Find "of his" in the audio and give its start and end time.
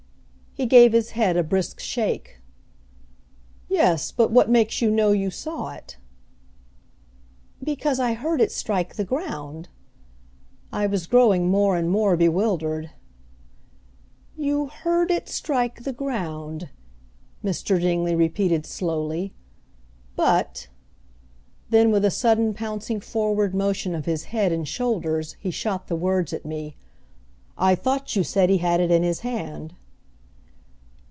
23.95-24.25